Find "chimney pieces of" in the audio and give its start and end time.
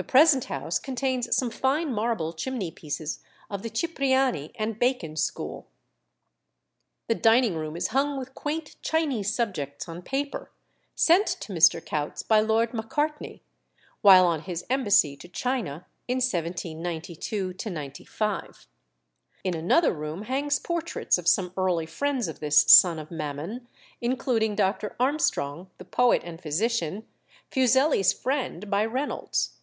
2.32-3.62